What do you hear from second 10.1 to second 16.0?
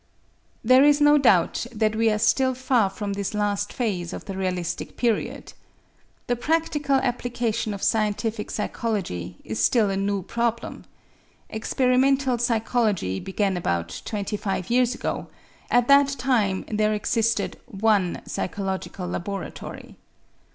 problem. Experimental psychology began about twenty five years ago; at